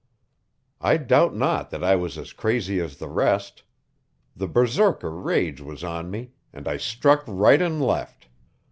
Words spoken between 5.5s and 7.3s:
was on me, and I struck